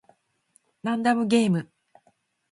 [0.81, 1.69] ランダムゲーム